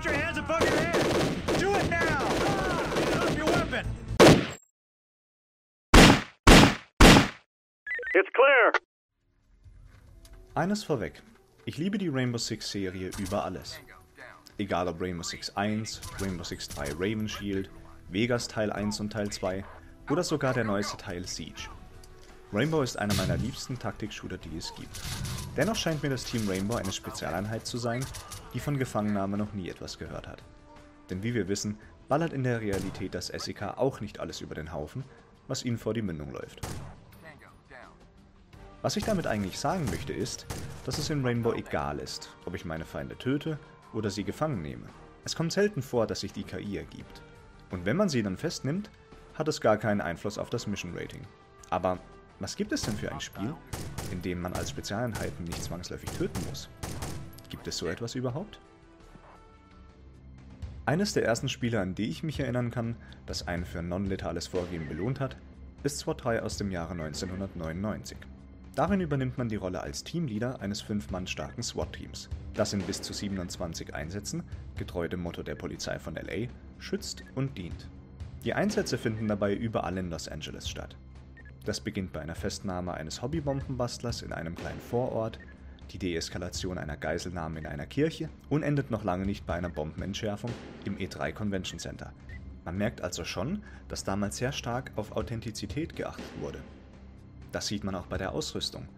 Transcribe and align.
Put 0.00 0.12
your 0.12 0.18
hands 0.22 0.38
above 0.38 0.62
your 0.62 0.78
head. 0.80 1.58
Do 1.58 1.74
it 1.74 1.90
now. 1.90 2.20
Drop 3.12 3.36
your 3.36 3.44
weapon. 3.44 3.86
It's 8.14 8.30
clear. 8.32 8.72
Eines 10.54 10.84
vorweg. 10.84 11.20
Ich 11.66 11.76
liebe 11.76 11.98
die 11.98 12.08
Rainbow 12.08 12.38
Six 12.38 12.70
Serie 12.70 13.10
über 13.18 13.44
alles. 13.44 13.78
Egal 14.56 14.88
ob 14.88 15.02
Rainbow 15.02 15.22
Six 15.22 15.54
1, 15.54 16.00
Rainbow 16.18 16.44
Six 16.44 16.68
3 16.68 16.92
Raven 16.94 17.28
Shield, 17.28 17.68
Vegas 18.08 18.48
Teil 18.48 18.72
1 18.72 19.00
und 19.00 19.12
Teil 19.12 19.28
2 19.28 19.62
oder 20.08 20.24
sogar 20.24 20.54
der 20.54 20.64
neueste 20.64 20.96
Teil 20.96 21.26
Siege. 21.26 21.68
Rainbow 22.52 22.82
ist 22.82 22.98
einer 22.98 23.14
meiner 23.14 23.36
liebsten 23.36 23.78
Taktik-Shooter, 23.78 24.38
die 24.38 24.56
es 24.56 24.74
gibt. 24.74 25.00
Dennoch 25.56 25.76
scheint 25.76 26.02
mir 26.02 26.10
das 26.10 26.24
Team 26.24 26.48
Rainbow 26.48 26.74
eine 26.74 26.90
Spezialeinheit 26.90 27.64
zu 27.64 27.78
sein, 27.78 28.04
die 28.52 28.58
von 28.58 28.76
Gefangennahme 28.76 29.36
noch 29.36 29.52
nie 29.52 29.68
etwas 29.68 29.98
gehört 29.98 30.26
hat. 30.26 30.42
Denn 31.10 31.22
wie 31.22 31.32
wir 31.32 31.46
wissen, 31.46 31.78
ballert 32.08 32.32
in 32.32 32.42
der 32.42 32.60
Realität 32.60 33.14
das 33.14 33.28
SEK 33.28 33.62
auch 33.76 34.00
nicht 34.00 34.18
alles 34.18 34.40
über 34.40 34.56
den 34.56 34.72
Haufen, 34.72 35.04
was 35.46 35.64
ihnen 35.64 35.78
vor 35.78 35.94
die 35.94 36.02
Mündung 36.02 36.32
läuft. 36.32 36.60
Was 38.82 38.96
ich 38.96 39.04
damit 39.04 39.28
eigentlich 39.28 39.56
sagen 39.56 39.84
möchte 39.84 40.12
ist, 40.12 40.46
dass 40.86 40.98
es 40.98 41.08
in 41.08 41.24
Rainbow 41.24 41.52
egal 41.52 42.00
ist, 42.00 42.30
ob 42.46 42.54
ich 42.56 42.64
meine 42.64 42.84
Feinde 42.84 43.16
töte 43.16 43.60
oder 43.92 44.10
sie 44.10 44.24
gefangen 44.24 44.60
nehme. 44.60 44.86
Es 45.24 45.36
kommt 45.36 45.52
selten 45.52 45.82
vor, 45.82 46.08
dass 46.08 46.20
sich 46.20 46.32
die 46.32 46.44
KI 46.44 46.78
ergibt. 46.78 47.22
Und 47.70 47.84
wenn 47.84 47.96
man 47.96 48.08
sie 48.08 48.24
dann 48.24 48.36
festnimmt, 48.36 48.90
hat 49.34 49.46
es 49.46 49.60
gar 49.60 49.76
keinen 49.76 50.00
Einfluss 50.00 50.36
auf 50.36 50.50
das 50.50 50.66
Mission 50.66 50.96
Rating. 50.96 51.22
Aber 51.68 52.00
was 52.40 52.56
gibt 52.56 52.72
es 52.72 52.82
denn 52.82 52.96
für 52.96 53.12
ein 53.12 53.20
Spiel, 53.20 53.54
in 54.10 54.22
dem 54.22 54.40
man 54.40 54.54
als 54.54 54.70
Spezialeinheiten 54.70 55.44
nicht 55.44 55.62
zwangsläufig 55.62 56.10
töten 56.10 56.40
muss? 56.48 56.68
Gibt 57.50 57.68
es 57.68 57.76
so 57.76 57.86
etwas 57.86 58.14
überhaupt? 58.14 58.58
Eines 60.86 61.12
der 61.12 61.24
ersten 61.24 61.48
Spiele, 61.48 61.80
an 61.80 61.94
die 61.94 62.08
ich 62.08 62.22
mich 62.22 62.40
erinnern 62.40 62.70
kann, 62.70 62.96
das 63.26 63.46
einen 63.46 63.66
für 63.66 63.82
non-letales 63.82 64.48
Vorgehen 64.48 64.88
belohnt 64.88 65.20
hat, 65.20 65.36
ist 65.82 65.98
SWAT 65.98 66.24
3 66.24 66.42
aus 66.42 66.56
dem 66.56 66.70
Jahre 66.70 66.92
1999. 66.92 68.16
Darin 68.74 69.00
übernimmt 69.00 69.36
man 69.36 69.48
die 69.48 69.56
Rolle 69.56 69.82
als 69.82 70.04
Teamleader 70.04 70.60
eines 70.60 70.80
fünf 70.80 71.10
Mann 71.10 71.26
starken 71.26 71.62
SWAT-Teams, 71.62 72.30
das 72.54 72.72
in 72.72 72.80
bis 72.80 73.02
zu 73.02 73.12
27 73.12 73.94
Einsätzen, 73.94 74.42
getreu 74.76 75.08
dem 75.08 75.20
Motto 75.20 75.42
der 75.42 75.56
Polizei 75.56 75.98
von 75.98 76.14
LA, 76.14 76.48
schützt 76.78 77.22
und 77.34 77.58
dient. 77.58 77.88
Die 78.44 78.54
Einsätze 78.54 78.96
finden 78.96 79.28
dabei 79.28 79.54
überall 79.54 79.98
in 79.98 80.08
Los 80.08 80.28
Angeles 80.28 80.68
statt. 80.68 80.96
Das 81.64 81.80
beginnt 81.80 82.12
bei 82.12 82.20
einer 82.20 82.34
Festnahme 82.34 82.94
eines 82.94 83.20
Hobbybombenbastlers 83.20 84.22
in 84.22 84.32
einem 84.32 84.54
kleinen 84.54 84.80
Vorort, 84.80 85.38
die 85.90 85.98
Deeskalation 85.98 86.78
einer 86.78 86.96
Geiselnahme 86.96 87.58
in 87.58 87.66
einer 87.66 87.86
Kirche 87.86 88.28
und 88.48 88.62
endet 88.62 88.90
noch 88.90 89.04
lange 89.04 89.26
nicht 89.26 89.46
bei 89.46 89.54
einer 89.54 89.68
Bombenentschärfung 89.68 90.50
im 90.84 90.96
E3 90.96 91.32
Convention 91.32 91.78
Center. 91.78 92.12
Man 92.64 92.78
merkt 92.78 93.02
also 93.02 93.24
schon, 93.24 93.62
dass 93.88 94.04
damals 94.04 94.36
sehr 94.36 94.52
stark 94.52 94.92
auf 94.96 95.12
Authentizität 95.12 95.96
geachtet 95.96 96.24
wurde. 96.40 96.60
Das 97.52 97.66
sieht 97.66 97.84
man 97.84 97.94
auch 97.94 98.06
bei 98.06 98.18
der 98.18 98.32
Ausrüstung. 98.32 98.88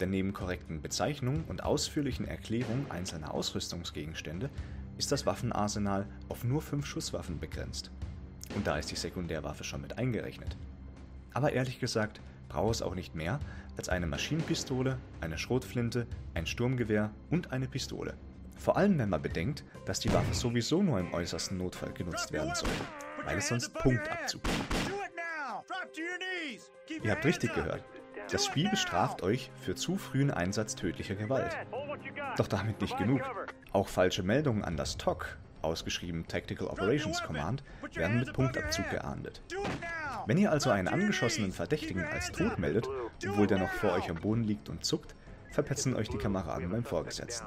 Denn 0.00 0.10
neben 0.10 0.32
korrekten 0.32 0.82
Bezeichnungen 0.82 1.44
und 1.44 1.62
ausführlichen 1.62 2.26
Erklärungen 2.26 2.90
einzelner 2.90 3.32
Ausrüstungsgegenstände 3.32 4.50
ist 4.98 5.12
das 5.12 5.24
Waffenarsenal 5.24 6.06
auf 6.28 6.44
nur 6.44 6.62
fünf 6.62 6.86
Schusswaffen 6.86 7.38
begrenzt. 7.38 7.90
Und 8.54 8.66
da 8.66 8.76
ist 8.76 8.90
die 8.90 8.96
Sekundärwaffe 8.96 9.64
schon 9.64 9.80
mit 9.80 9.98
eingerechnet. 9.98 10.56
Aber 11.34 11.52
ehrlich 11.52 11.78
gesagt 11.80 12.20
braucht 12.48 12.76
es 12.76 12.82
auch 12.82 12.94
nicht 12.94 13.14
mehr 13.14 13.40
als 13.76 13.88
eine 13.88 14.06
Maschinenpistole, 14.06 14.98
eine 15.20 15.36
Schrotflinte, 15.36 16.06
ein 16.32 16.46
Sturmgewehr 16.46 17.10
und 17.30 17.52
eine 17.52 17.66
Pistole. 17.66 18.14
Vor 18.56 18.76
allem 18.76 18.98
wenn 18.98 19.08
man 19.10 19.20
bedenkt, 19.20 19.64
dass 19.84 20.00
die 20.00 20.12
Waffe 20.12 20.32
sowieso 20.32 20.82
nur 20.82 21.00
im 21.00 21.12
äußersten 21.12 21.58
Notfall 21.58 21.92
genutzt 21.92 22.32
werden 22.32 22.54
sollte, 22.54 22.84
weil 23.24 23.38
es 23.38 23.48
sonst 23.48 23.74
Punktabzug 23.74 24.42
gibt. 24.42 25.04
Ihr 27.02 27.10
habt 27.10 27.24
richtig 27.24 27.52
gehört. 27.54 27.82
Das 28.30 28.46
Spiel 28.46 28.70
bestraft 28.70 29.22
euch 29.22 29.50
für 29.60 29.74
zu 29.74 29.96
frühen 29.96 30.30
Einsatz 30.30 30.76
tödlicher 30.76 31.14
Gewalt. 31.14 31.56
Doch 32.36 32.48
damit 32.48 32.80
nicht 32.80 32.96
genug. 32.96 33.20
Auch 33.72 33.88
falsche 33.88 34.22
Meldungen 34.22 34.64
an 34.64 34.76
das 34.76 34.96
TOC, 34.96 35.36
ausgeschrieben 35.62 36.26
Tactical 36.26 36.68
Operations 36.68 37.22
Command, 37.22 37.62
werden 37.92 38.20
mit 38.20 38.32
Punktabzug 38.32 38.88
geahndet. 38.90 39.42
Wenn 40.26 40.38
ihr 40.38 40.50
also 40.50 40.70
einen 40.70 40.88
angeschossenen 40.88 41.52
Verdächtigen 41.52 42.04
als 42.04 42.32
tot 42.32 42.58
meldet, 42.58 42.88
obwohl 43.28 43.46
der 43.46 43.58
noch 43.58 43.72
vor 43.72 43.92
euch 43.92 44.10
am 44.10 44.16
Boden 44.16 44.44
liegt 44.44 44.68
und 44.68 44.84
zuckt, 44.84 45.14
verpetzen 45.52 45.94
euch 45.94 46.08
die 46.08 46.18
Kameraden 46.18 46.70
beim 46.70 46.84
Vorgesetzten. 46.84 47.46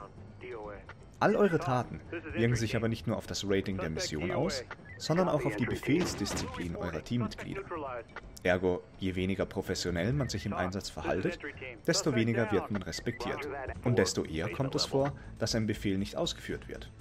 All 1.20 1.36
eure 1.36 1.58
Taten 1.58 2.00
wirken 2.34 2.56
sich 2.56 2.76
aber 2.76 2.88
nicht 2.88 3.08
nur 3.08 3.18
auf 3.18 3.26
das 3.26 3.44
Rating 3.48 3.78
der 3.78 3.90
Mission 3.90 4.32
aus, 4.32 4.64
sondern 4.98 5.30
auch 5.30 5.46
auf 5.46 5.56
die 5.56 5.66
Befehlsdisziplin 5.66 6.76
eurer 6.76 7.04
Teammitglieder. 7.04 7.62
Ergo, 8.44 8.84
je 9.00 9.16
weniger 9.16 9.46
professionell 9.46 10.14
man 10.14 10.30
sich 10.30 10.46
im 10.46 10.54
Einsatz 10.54 10.92
verhaltet, 10.92 11.40
desto 11.88 12.14
weniger 12.14 12.52
wird 12.52 12.70
man 12.70 12.84
respektiert. 12.84 13.48
Und 13.84 13.98
desto 13.98 14.24
eher 14.26 14.50
kommt 14.50 14.76
es 14.76 14.86
vor, 14.86 15.12
dass 15.40 15.56
ein 15.56 15.66
Befehl 15.66 15.98
nicht 15.98 16.16
ausgeführt 16.16 16.68
wird. 16.68 16.92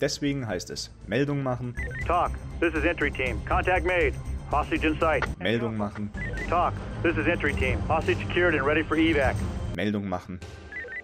Deswegen 0.00 0.46
heißt 0.46 0.70
es 0.70 0.90
Meldung 1.06 1.42
machen, 1.42 1.76
Talk. 2.06 2.32
This 2.60 2.74
is 2.74 2.84
entry 2.84 3.10
team. 3.10 3.44
Contact 3.46 3.86
made. 3.86 4.14
Hostage 4.50 4.84
in 4.84 4.98
sight. 5.00 5.24
Meldung 5.40 5.76
machen, 5.76 6.10
Talk. 6.48 6.74
This 7.02 7.16
is 7.16 7.26
entry 7.26 7.54
team. 7.54 7.78
Hostage 7.88 8.18
secured 8.18 8.54
and 8.54 8.64
ready 8.64 8.82
for 8.82 8.96
evac. 8.96 9.34
Meldung 9.76 10.04
machen 10.04 10.38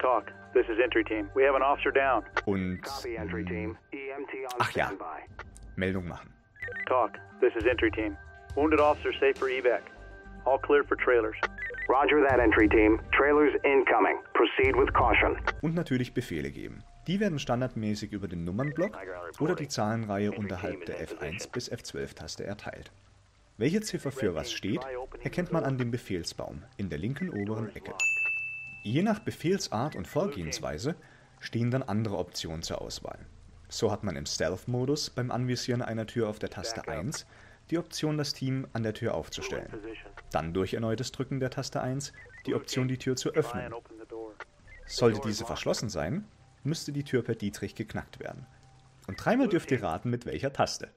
Talk. 0.01 0.31
This 0.53 0.65
is 0.67 0.79
entry 0.83 1.03
team. 1.03 1.29
We 1.35 1.43
have 1.43 1.55
an 1.55 1.61
officer 1.61 1.91
down. 1.91 2.23
und 2.45 2.81
Copy 2.83 3.17
entry 3.17 3.43
team. 3.45 3.77
EMT 3.93 4.33
on 4.53 4.57
Ach 4.59 4.71
ja. 4.75 4.85
standby. 4.87 5.25
Meldung 5.77 6.07
machen. 6.07 6.29
Talk. 6.87 7.17
This 7.41 7.53
is 7.55 7.65
entry 7.69 7.91
team. 7.91 8.17
Wounded 8.55 8.79
officer 8.79 9.11
safe 9.19 9.37
for 9.37 9.47
evac. 9.49 9.81
All 10.45 10.57
clear 10.59 10.83
for 10.83 10.95
trailers. 10.97 11.35
Roger 11.89 12.21
that 12.27 12.39
entry 12.39 12.67
team. 12.69 12.99
Trailers 13.11 13.53
incoming. 13.63 14.17
Proceed 14.33 14.75
with 14.75 14.91
caution. 14.93 15.35
Und 15.61 15.75
natürlich 15.75 16.13
Befehle 16.13 16.51
geben. 16.51 16.83
Die 17.07 17.19
werden 17.19 17.39
standardmäßig 17.39 18.11
über 18.11 18.27
den 18.27 18.43
Nummernblock 18.43 18.97
oder 19.39 19.55
die 19.55 19.67
Zahlenreihe 19.67 20.31
unterhalb 20.31 20.85
der 20.85 21.07
F1 21.07 21.51
bis 21.51 21.71
F12-Taste 21.71 22.45
erteilt. 22.45 22.91
Welche 23.61 23.81
Ziffer 23.81 24.11
für 24.11 24.33
was 24.33 24.51
steht, 24.51 24.81
erkennt 25.21 25.51
man 25.51 25.63
an 25.63 25.77
dem 25.77 25.91
Befehlsbaum 25.91 26.63
in 26.77 26.89
der 26.89 26.97
linken 26.97 27.29
oberen 27.29 27.69
Ecke. 27.75 27.93
Je 28.81 29.03
nach 29.03 29.19
Befehlsart 29.19 29.95
und 29.95 30.07
Vorgehensweise 30.07 30.95
stehen 31.39 31.69
dann 31.69 31.83
andere 31.83 32.17
Optionen 32.17 32.63
zur 32.63 32.81
Auswahl. 32.81 33.19
So 33.69 33.91
hat 33.91 34.03
man 34.03 34.15
im 34.15 34.25
Stealth-Modus 34.25 35.11
beim 35.11 35.29
Anvisieren 35.29 35.83
einer 35.83 36.07
Tür 36.07 36.27
auf 36.27 36.39
der 36.39 36.49
Taste 36.49 36.87
1 36.87 37.27
die 37.69 37.77
Option, 37.77 38.17
das 38.17 38.33
Team 38.33 38.65
an 38.73 38.81
der 38.81 38.95
Tür 38.95 39.13
aufzustellen. 39.13 39.71
Dann 40.31 40.55
durch 40.55 40.73
erneutes 40.73 41.11
Drücken 41.11 41.39
der 41.39 41.51
Taste 41.51 41.81
1 41.81 42.13
die 42.47 42.55
Option, 42.55 42.87
die 42.87 42.97
Tür 42.97 43.15
zu 43.15 43.29
öffnen. 43.29 43.75
Sollte 44.87 45.21
diese 45.23 45.45
verschlossen 45.45 45.89
sein, 45.89 46.25
müsste 46.63 46.91
die 46.91 47.03
Tür 47.03 47.21
per 47.21 47.35
Dietrich 47.35 47.75
geknackt 47.75 48.19
werden. 48.19 48.47
Und 49.05 49.23
dreimal 49.23 49.49
dürft 49.49 49.69
ihr 49.69 49.83
raten, 49.83 50.09
mit 50.09 50.25
welcher 50.25 50.51
Taste. 50.51 50.89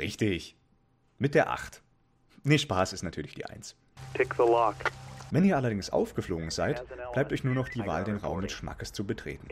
Richtig. 0.00 0.56
Mit 1.18 1.34
der 1.34 1.50
8. 1.50 1.82
Nee, 2.42 2.56
Spaß 2.56 2.94
ist 2.94 3.02
natürlich 3.02 3.34
die 3.34 3.44
1. 3.44 3.76
Pick 4.14 4.32
the 4.34 4.42
lock. 4.42 4.76
Wenn 5.30 5.44
ihr 5.44 5.58
allerdings 5.58 5.90
aufgeflogen 5.90 6.50
seid, 6.50 6.82
bleibt 7.12 7.34
euch 7.34 7.44
nur 7.44 7.54
noch 7.54 7.68
die 7.68 7.86
Wahl, 7.86 8.04
den 8.04 8.16
Raum 8.16 8.40
mit 8.40 8.50
Schmackes 8.50 8.94
zu 8.94 9.06
betreten. 9.06 9.46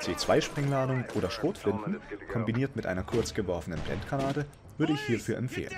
C2-Sprengladung 0.00 1.04
oder 1.14 1.30
Schrotflinten, 1.30 2.00
kombiniert 2.32 2.74
mit 2.74 2.84
einer 2.84 3.04
kurz 3.04 3.32
geworfenen 3.32 3.78
Blendgranate, 3.80 4.44
würde 4.76 4.94
ich 4.94 5.00
hierfür 5.02 5.38
empfehlen. 5.38 5.74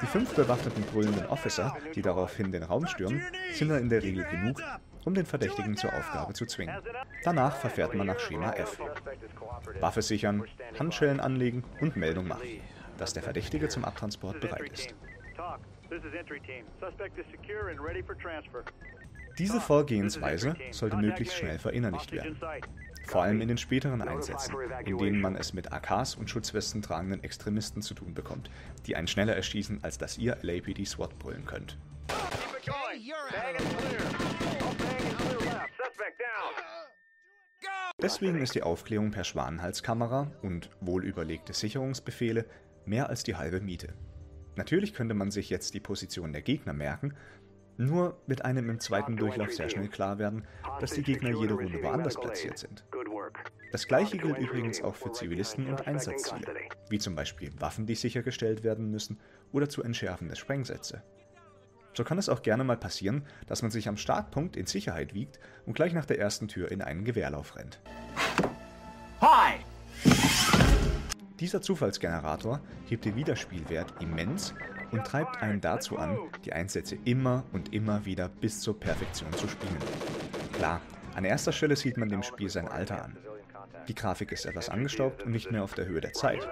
Die 0.00 0.06
fünf 0.06 0.34
bewaffneten 0.34 0.82
brüllenden 0.84 1.26
Officer, 1.26 1.76
die 1.94 2.00
daraufhin 2.00 2.52
den 2.52 2.62
Raum 2.62 2.86
stürmen, 2.86 3.22
sind 3.52 3.68
dann 3.68 3.82
in 3.82 3.90
der 3.90 4.02
Regel 4.02 4.24
genug, 4.24 4.62
um 5.04 5.14
den 5.14 5.26
Verdächtigen 5.26 5.76
zur 5.76 5.92
Aufgabe 5.92 6.32
zu 6.32 6.46
zwingen. 6.46 6.74
Danach 7.22 7.56
verfährt 7.56 7.94
man 7.94 8.06
nach 8.06 8.18
Schema 8.18 8.52
F. 8.52 8.78
Waffe 9.80 10.02
sichern, 10.02 10.44
Handschellen 10.78 11.20
anlegen 11.20 11.64
und 11.80 11.96
Meldung 11.96 12.26
machen, 12.26 12.48
dass 12.98 13.12
der 13.12 13.22
Verdächtige 13.22 13.68
zum 13.68 13.84
Abtransport 13.84 14.40
bereit 14.40 14.70
ist. 14.70 14.94
Diese 19.38 19.60
Vorgehensweise 19.60 20.54
sollte 20.70 20.96
möglichst 20.96 21.36
schnell 21.36 21.58
verinnerlicht 21.58 22.12
werden. 22.12 22.38
Vor 23.06 23.22
allem 23.22 23.40
in 23.40 23.48
den 23.48 23.58
späteren 23.58 24.00
Einsätzen, 24.00 24.54
in 24.86 24.96
denen 24.96 25.20
man 25.20 25.36
es 25.36 25.52
mit 25.52 25.72
AKs 25.72 26.14
und 26.14 26.30
Schutzwesten 26.30 26.82
tragenden 26.82 27.22
Extremisten 27.22 27.82
zu 27.82 27.94
tun 27.94 28.14
bekommt, 28.14 28.50
die 28.86 28.96
einen 28.96 29.08
schneller 29.08 29.34
erschießen, 29.34 29.80
als 29.82 29.98
dass 29.98 30.16
ihr 30.18 30.38
LAPD 30.42 30.84
SWAT 30.84 31.18
brüllen 31.18 31.44
könnt. 31.44 31.76
Deswegen 38.00 38.40
ist 38.40 38.54
die 38.54 38.62
Aufklärung 38.62 39.10
per 39.10 39.24
Schwanenhalskamera 39.24 40.30
und 40.42 40.70
wohlüberlegte 40.80 41.52
Sicherungsbefehle 41.52 42.44
mehr 42.86 43.08
als 43.08 43.22
die 43.22 43.36
halbe 43.36 43.60
Miete. 43.60 43.94
Natürlich 44.56 44.94
könnte 44.94 45.14
man 45.14 45.30
sich 45.30 45.50
jetzt 45.50 45.74
die 45.74 45.80
Position 45.80 46.32
der 46.32 46.42
Gegner 46.42 46.72
merken, 46.72 47.14
Nur 47.76 48.16
wird 48.26 48.44
einem 48.44 48.70
im 48.70 48.78
zweiten 48.78 49.16
Durchlauf 49.16 49.52
sehr 49.52 49.68
schnell 49.68 49.88
klar 49.88 50.18
werden, 50.18 50.46
dass 50.80 50.92
die 50.92 51.02
Gegner 51.02 51.30
jede 51.30 51.54
Runde 51.54 51.82
woanders 51.82 52.14
platziert 52.14 52.58
sind. 52.58 52.84
Das 53.72 53.88
gleiche 53.88 54.16
gilt 54.16 54.38
übrigens 54.38 54.80
auch 54.82 54.94
für 54.94 55.10
Zivilisten 55.10 55.66
und 55.66 55.86
Einsatzziele, 55.88 56.46
wie 56.88 57.00
zum 57.00 57.16
Beispiel 57.16 57.50
Waffen, 57.58 57.86
die 57.86 57.96
sichergestellt 57.96 58.62
werden 58.62 58.90
müssen 58.90 59.18
oder 59.50 59.68
zu 59.68 59.82
entschärfende 59.82 60.36
Sprengsätze. 60.36 61.02
So 61.94 62.04
kann 62.04 62.18
es 62.18 62.28
auch 62.28 62.42
gerne 62.42 62.62
mal 62.62 62.76
passieren, 62.76 63.24
dass 63.46 63.62
man 63.62 63.72
sich 63.72 63.88
am 63.88 63.96
Startpunkt 63.96 64.56
in 64.56 64.66
Sicherheit 64.66 65.14
wiegt 65.14 65.40
und 65.66 65.74
gleich 65.74 65.92
nach 65.92 66.06
der 66.06 66.20
ersten 66.20 66.46
Tür 66.46 66.70
in 66.70 66.82
einen 66.82 67.04
Gewehrlauf 67.04 67.56
rennt. 67.56 67.80
Hi! 69.20 69.63
Dieser 71.40 71.60
Zufallsgenerator 71.60 72.60
hebt 72.86 73.04
den 73.04 73.16
Wiederspielwert 73.16 74.00
immens 74.00 74.54
und 74.92 75.04
treibt 75.04 75.42
einen 75.42 75.60
dazu 75.60 75.98
an, 75.98 76.16
die 76.44 76.52
Einsätze 76.52 76.96
immer 77.04 77.42
und 77.52 77.74
immer 77.74 78.04
wieder 78.04 78.28
bis 78.28 78.60
zur 78.60 78.78
Perfektion 78.78 79.32
zu 79.32 79.48
spielen. 79.48 79.78
Klar, 80.52 80.80
an 81.16 81.24
erster 81.24 81.50
Stelle 81.50 81.74
sieht 81.74 81.96
man 81.96 82.08
dem 82.08 82.22
Spiel 82.22 82.48
sein 82.48 82.68
Alter 82.68 83.04
an. 83.04 83.16
Die 83.88 83.94
Grafik 83.96 84.30
ist 84.30 84.46
etwas 84.46 84.68
angestaubt 84.68 85.24
und 85.24 85.32
nicht 85.32 85.50
mehr 85.50 85.64
auf 85.64 85.74
der 85.74 85.86
Höhe 85.86 86.00
der 86.00 86.12
Zeit. 86.12 86.48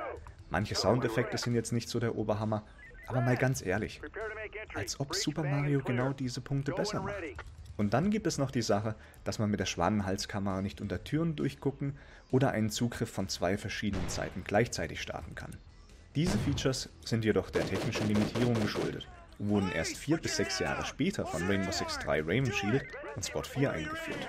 Manche 0.51 0.75
Soundeffekte 0.75 1.39
sind 1.39 1.55
jetzt 1.55 1.73
nicht 1.73 1.89
so 1.89 2.01
der 2.01 2.17
Oberhammer, 2.17 2.65
aber 3.07 3.21
mal 3.21 3.37
ganz 3.37 3.65
ehrlich, 3.65 4.01
als 4.75 4.99
ob 4.99 5.15
Super 5.15 5.45
Mario 5.45 5.81
genau 5.81 6.13
diese 6.13 6.41
Punkte 6.41 6.73
besser 6.73 7.03
macht. 7.03 7.15
Und 7.77 7.95
dann 7.95 8.11
gibt 8.11 8.27
es 8.27 8.39
noch 8.39 8.51
die 8.51 8.63
Sache, 8.63 8.95
dass 9.25 9.39
man 9.39 9.51
mit 9.51 9.61
der 9.61 9.67
Schwanenhalskamera 9.67 10.63
nicht 10.63 10.81
unter 10.81 11.05
Türen 11.05 11.37
durchgucken 11.37 11.97
oder 12.31 12.51
einen 12.51 12.71
Zugriff 12.71 13.11
von 13.11 13.29
zwei 13.29 13.57
verschiedenen 13.57 14.09
Seiten 14.09 14.43
gleichzeitig 14.45 15.01
starten 15.01 15.35
kann. 15.35 15.57
Diese 16.15 16.39
Features 16.39 16.91
sind 17.05 17.25
jedoch 17.25 17.51
der 17.51 17.67
technischen 17.67 18.07
Limitierung 18.07 18.55
geschuldet 18.61 19.09
und 19.39 19.49
wurden 19.49 19.73
erst 19.73 19.97
vier 19.97 20.19
bis 20.19 20.37
sechs 20.37 20.59
Jahre 20.59 20.85
später 20.85 21.25
von 21.27 21.47
Rainbow 21.47 21.73
Six 21.73 21.99
3 22.01 22.21
Raven 22.21 22.53
Shield 22.53 22.85
und 23.17 23.25
Spot 23.25 23.43
4 23.43 23.73
eingeführt. 23.73 24.29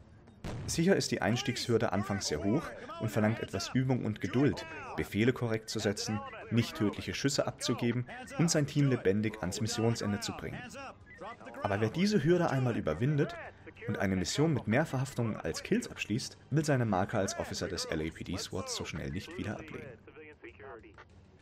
Sicher 0.67 0.95
ist 0.95 1.11
die 1.11 1.21
Einstiegshürde 1.21 1.91
anfangs 1.91 2.27
sehr 2.27 2.43
hoch 2.43 2.63
und 2.99 3.09
verlangt 3.09 3.39
etwas 3.41 3.69
Übung 3.73 4.03
und 4.03 4.19
Geduld, 4.19 4.65
Befehle 4.97 5.31
korrekt 5.31 5.69
zu 5.69 5.79
setzen, 5.79 6.19
nicht 6.49 6.75
tödliche 6.75 7.13
Schüsse 7.13 7.45
abzugeben 7.45 8.05
und 8.39 8.49
sein 8.49 8.65
Team 8.65 8.89
lebendig 8.89 9.37
ans 9.41 9.61
Missionsende 9.61 10.19
zu 10.19 10.31
bringen. 10.33 10.59
Aber 11.61 11.81
wer 11.81 11.89
diese 11.89 12.23
Hürde 12.23 12.49
einmal 12.49 12.77
überwindet 12.77 13.35
und 13.87 13.97
eine 13.99 14.15
Mission 14.15 14.53
mit 14.53 14.67
mehr 14.67 14.85
Verhaftungen 14.85 15.37
als 15.37 15.63
Kills 15.63 15.89
abschließt, 15.89 16.37
will 16.49 16.65
seine 16.65 16.85
Marke 16.85 17.17
als 17.17 17.37
Officer 17.39 17.67
des 17.67 17.87
LAPD 17.89 18.37
SWAT 18.37 18.69
so 18.69 18.85
schnell 18.85 19.11
nicht 19.11 19.37
wieder 19.37 19.53
ablegen. 19.53 19.87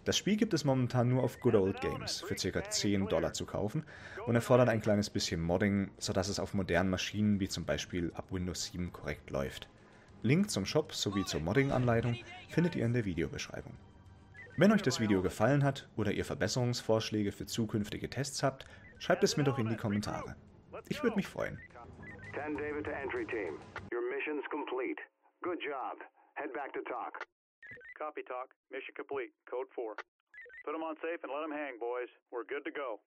Das 0.06 0.18
Spiel 0.18 0.36
gibt 0.36 0.54
es 0.54 0.66
momentan 0.66 1.08
nur 1.08 1.24
auf 1.24 1.40
Good 1.40 1.56
Old 1.56 1.80
Games 1.80 2.22
für 2.22 2.36
ca. 2.36 2.70
10 2.70 3.08
Dollar 3.08 3.32
zu 3.32 3.46
kaufen 3.46 3.86
und 4.26 4.36
erfordert 4.36 4.68
ein 4.68 4.82
kleines 4.82 5.10
bisschen 5.10 5.42
Modding, 5.42 5.92
sodass 5.98 6.28
es 6.28 6.40
auf 6.40 6.54
modernen 6.54 6.90
Maschinen 6.90 7.40
wie 7.40 7.48
zum 7.48 7.66
Beispiel 7.66 8.12
ab 8.14 8.26
Windows 8.30 8.66
7 8.66 8.92
korrekt 8.92 9.30
läuft. 9.30 9.70
Link 10.22 10.50
zum 10.50 10.66
Shop 10.66 10.94
sowie 10.94 11.24
zur 11.24 11.40
Modding-Anleitung 11.40 12.18
findet 12.50 12.76
ihr 12.76 12.86
in 12.86 12.94
der 12.94 13.06
Videobeschreibung. 13.06 13.78
Wenn 14.58 14.74
euch 14.74 14.82
das 14.82 15.00
Video 15.00 15.22
gefallen 15.22 15.64
hat 15.64 15.90
oder 15.96 16.12
ihr 16.12 16.26
Verbesserungsvorschläge 16.26 17.32
für 17.32 17.46
zukünftige 17.46 18.10
Tests 18.10 18.44
habt, 18.44 18.66
schreibt 19.00 19.24
es 19.24 19.38
mir 19.38 19.46
doch 19.46 19.58
in 19.58 19.70
die 19.70 19.78
Kommentare. 19.78 20.36
Ich 20.90 21.02
würde 21.02 21.16
mich 21.16 21.28
freuen. 21.28 21.60
10 22.34 22.58
David 22.58 22.84
to 22.84 22.92
entry 22.92 23.26
team. 23.28 23.58
Your 23.94 24.02
mission's 24.10 24.44
complete. 24.52 25.02
Good 25.42 25.60
job. 25.64 26.04
Head 26.36 26.52
back 26.54 26.74
to 26.74 26.82
talk. 26.82 27.26
Copy 27.98 28.22
talk. 28.24 28.50
Mission 28.72 28.94
complete. 28.96 29.32
Code 29.50 29.68
4. 29.76 29.96
Put 30.66 30.72
them 30.72 30.84
on 30.84 30.96
safe 31.02 31.22
and 31.24 31.32
let 31.32 31.42
them 31.42 31.52
hang, 31.52 31.78
boys. 31.80 32.10
We're 32.32 32.46
good 32.46 32.64
to 32.66 32.72
go. 32.72 33.00